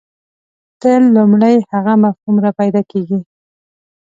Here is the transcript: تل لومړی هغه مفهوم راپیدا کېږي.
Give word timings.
تل 0.81 1.01
لومړی 1.15 1.55
هغه 1.71 1.93
مفهوم 2.03 2.35
راپیدا 2.45 2.81
کېږي. 2.91 3.19